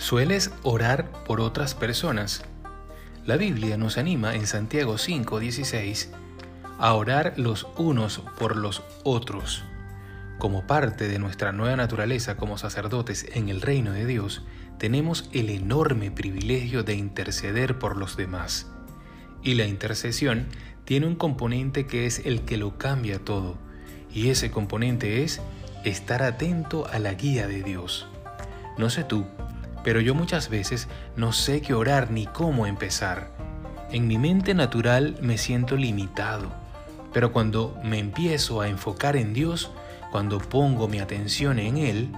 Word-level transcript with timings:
¿Sueles 0.00 0.50
orar 0.62 1.10
por 1.24 1.42
otras 1.42 1.74
personas? 1.74 2.42
La 3.26 3.36
Biblia 3.36 3.76
nos 3.76 3.98
anima 3.98 4.34
en 4.34 4.46
Santiago 4.46 4.96
5:16 4.96 6.08
a 6.78 6.94
orar 6.94 7.34
los 7.36 7.68
unos 7.76 8.22
por 8.38 8.56
los 8.56 8.82
otros. 9.04 9.62
Como 10.38 10.66
parte 10.66 11.06
de 11.06 11.18
nuestra 11.18 11.52
nueva 11.52 11.76
naturaleza 11.76 12.38
como 12.38 12.56
sacerdotes 12.56 13.26
en 13.34 13.50
el 13.50 13.60
reino 13.60 13.92
de 13.92 14.06
Dios, 14.06 14.42
tenemos 14.78 15.28
el 15.34 15.50
enorme 15.50 16.10
privilegio 16.10 16.82
de 16.82 16.94
interceder 16.94 17.78
por 17.78 17.98
los 17.98 18.16
demás. 18.16 18.72
Y 19.42 19.52
la 19.52 19.66
intercesión 19.66 20.46
tiene 20.86 21.08
un 21.08 21.14
componente 21.14 21.86
que 21.86 22.06
es 22.06 22.24
el 22.24 22.40
que 22.46 22.56
lo 22.56 22.78
cambia 22.78 23.18
todo, 23.18 23.58
y 24.10 24.30
ese 24.30 24.50
componente 24.50 25.24
es 25.24 25.42
estar 25.84 26.22
atento 26.22 26.86
a 26.86 26.98
la 26.98 27.12
guía 27.12 27.46
de 27.46 27.62
Dios. 27.62 28.06
No 28.78 28.88
sé 28.88 29.04
tú, 29.04 29.26
pero 29.82 30.00
yo 30.00 30.14
muchas 30.14 30.48
veces 30.48 30.88
no 31.16 31.32
sé 31.32 31.60
qué 31.60 31.74
orar 31.74 32.10
ni 32.10 32.26
cómo 32.26 32.66
empezar. 32.66 33.30
En 33.90 34.06
mi 34.06 34.18
mente 34.18 34.54
natural 34.54 35.16
me 35.20 35.38
siento 35.38 35.76
limitado, 35.76 36.48
pero 37.12 37.32
cuando 37.32 37.76
me 37.82 37.98
empiezo 37.98 38.60
a 38.60 38.68
enfocar 38.68 39.16
en 39.16 39.32
Dios, 39.32 39.70
cuando 40.10 40.38
pongo 40.38 40.88
mi 40.88 40.98
atención 40.98 41.58
en 41.58 41.76
Él, 41.76 42.12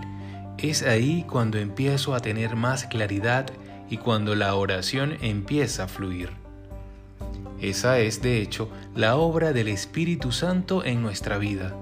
es 0.58 0.82
ahí 0.82 1.24
cuando 1.28 1.58
empiezo 1.58 2.14
a 2.14 2.20
tener 2.20 2.56
más 2.56 2.86
claridad 2.86 3.46
y 3.90 3.96
cuando 3.96 4.34
la 4.34 4.54
oración 4.54 5.16
empieza 5.20 5.84
a 5.84 5.88
fluir. 5.88 6.30
Esa 7.60 7.98
es, 8.00 8.22
de 8.22 8.40
hecho, 8.40 8.68
la 8.94 9.16
obra 9.16 9.52
del 9.52 9.68
Espíritu 9.68 10.32
Santo 10.32 10.84
en 10.84 11.02
nuestra 11.02 11.38
vida. 11.38 11.74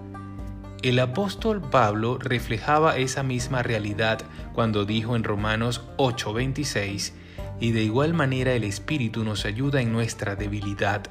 El 0.83 0.98
apóstol 0.98 1.61
Pablo 1.61 2.16
reflejaba 2.16 2.97
esa 2.97 3.23
misma 3.23 3.63
realidad 3.63 4.23
cuando 4.55 4.87
dijo 4.87 5.15
en 5.15 5.24
Romanos 5.24 5.82
8:26, 5.99 7.13
y 7.60 7.73
de 7.73 7.82
igual 7.82 8.15
manera 8.15 8.55
el 8.55 8.65
Espíritu 8.65 9.23
nos 9.23 9.45
ayuda 9.45 9.82
en 9.82 9.93
nuestra 9.93 10.37
debilidad, 10.37 11.02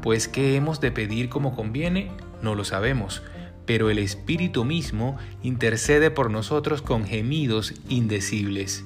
pues 0.00 0.28
¿qué 0.28 0.54
hemos 0.54 0.80
de 0.80 0.92
pedir 0.92 1.28
como 1.28 1.56
conviene? 1.56 2.12
No 2.40 2.54
lo 2.54 2.62
sabemos, 2.62 3.20
pero 3.64 3.90
el 3.90 3.98
Espíritu 3.98 4.64
mismo 4.64 5.16
intercede 5.42 6.12
por 6.12 6.30
nosotros 6.30 6.80
con 6.80 7.04
gemidos 7.04 7.74
indecibles. 7.88 8.84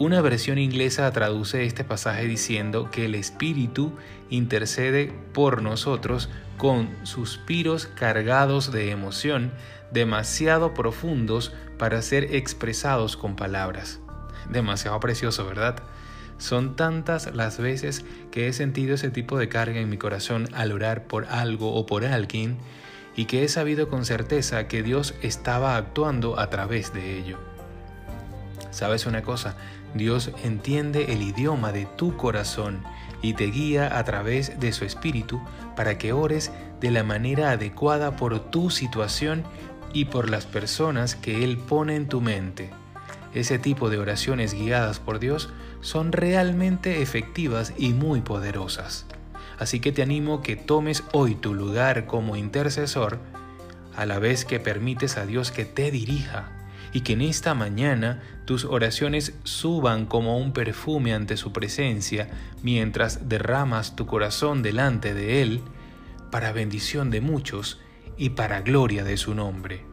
Una 0.00 0.22
versión 0.22 0.56
inglesa 0.56 1.12
traduce 1.12 1.66
este 1.66 1.84
pasaje 1.84 2.24
diciendo 2.24 2.90
que 2.90 3.04
el 3.04 3.14
Espíritu 3.14 3.92
intercede 4.30 5.12
por 5.34 5.60
nosotros 5.60 6.30
con 6.56 6.88
suspiros 7.02 7.84
cargados 7.84 8.72
de 8.72 8.92
emoción 8.92 9.52
demasiado 9.92 10.72
profundos 10.72 11.52
para 11.76 12.00
ser 12.00 12.34
expresados 12.34 13.18
con 13.18 13.36
palabras. 13.36 14.00
Demasiado 14.48 14.98
precioso, 15.00 15.44
¿verdad? 15.44 15.82
Son 16.38 16.76
tantas 16.76 17.34
las 17.34 17.58
veces 17.58 18.02
que 18.30 18.48
he 18.48 18.54
sentido 18.54 18.94
ese 18.94 19.10
tipo 19.10 19.36
de 19.36 19.50
carga 19.50 19.80
en 19.80 19.90
mi 19.90 19.98
corazón 19.98 20.48
al 20.54 20.72
orar 20.72 21.08
por 21.08 21.26
algo 21.26 21.74
o 21.74 21.84
por 21.84 22.06
alguien 22.06 22.56
y 23.16 23.26
que 23.26 23.44
he 23.44 23.48
sabido 23.48 23.90
con 23.90 24.06
certeza 24.06 24.66
que 24.66 24.82
Dios 24.82 25.14
estaba 25.20 25.76
actuando 25.76 26.40
a 26.40 26.48
través 26.48 26.94
de 26.94 27.18
ello. 27.18 27.49
¿Sabes 28.70 29.06
una 29.06 29.22
cosa? 29.22 29.56
Dios 29.94 30.30
entiende 30.44 31.12
el 31.12 31.22
idioma 31.22 31.72
de 31.72 31.86
tu 31.96 32.16
corazón 32.16 32.82
y 33.22 33.34
te 33.34 33.46
guía 33.46 33.98
a 33.98 34.04
través 34.04 34.60
de 34.60 34.72
su 34.72 34.84
espíritu 34.84 35.40
para 35.76 35.98
que 35.98 36.12
ores 36.12 36.52
de 36.80 36.90
la 36.90 37.02
manera 37.02 37.50
adecuada 37.50 38.16
por 38.16 38.38
tu 38.50 38.70
situación 38.70 39.44
y 39.92 40.06
por 40.06 40.30
las 40.30 40.46
personas 40.46 41.16
que 41.16 41.42
Él 41.42 41.58
pone 41.58 41.96
en 41.96 42.08
tu 42.08 42.20
mente. 42.20 42.70
Ese 43.34 43.58
tipo 43.58 43.90
de 43.90 43.98
oraciones 43.98 44.54
guiadas 44.54 45.00
por 45.00 45.18
Dios 45.18 45.50
son 45.80 46.12
realmente 46.12 47.02
efectivas 47.02 47.72
y 47.76 47.92
muy 47.92 48.20
poderosas. 48.20 49.06
Así 49.58 49.80
que 49.80 49.92
te 49.92 50.02
animo 50.02 50.42
que 50.42 50.56
tomes 50.56 51.04
hoy 51.12 51.34
tu 51.34 51.54
lugar 51.54 52.06
como 52.06 52.36
intercesor 52.36 53.18
a 53.96 54.06
la 54.06 54.18
vez 54.18 54.44
que 54.44 54.60
permites 54.60 55.16
a 55.16 55.26
Dios 55.26 55.50
que 55.50 55.64
te 55.64 55.90
dirija 55.90 56.59
y 56.92 57.00
que 57.00 57.12
en 57.12 57.22
esta 57.22 57.54
mañana 57.54 58.20
tus 58.44 58.64
oraciones 58.64 59.34
suban 59.44 60.06
como 60.06 60.38
un 60.38 60.52
perfume 60.52 61.14
ante 61.14 61.36
su 61.36 61.52
presencia 61.52 62.28
mientras 62.62 63.28
derramas 63.28 63.96
tu 63.96 64.06
corazón 64.06 64.62
delante 64.62 65.14
de 65.14 65.42
Él 65.42 65.60
para 66.30 66.52
bendición 66.52 67.10
de 67.10 67.20
muchos 67.20 67.80
y 68.16 68.30
para 68.30 68.60
gloria 68.60 69.04
de 69.04 69.16
su 69.16 69.34
nombre. 69.34 69.84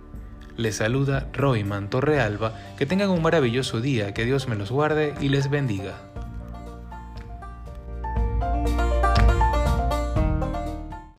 Les 0.58 0.78
saluda 0.78 1.30
Royman 1.34 1.90
Torrealba, 1.90 2.60
que 2.78 2.88
tengan 2.88 3.12
un 3.12 3.22
maravilloso 3.22 3.80
día, 3.80 4.14
que 4.16 4.26
Dios 4.26 4.48
me 4.48 4.56
los 4.56 4.72
guarde 4.72 5.14
y 5.22 5.30
les 5.30 5.52
bendiga. 5.52 6.07